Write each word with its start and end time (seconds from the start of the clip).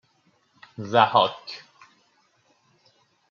ضحاک 0.91 1.45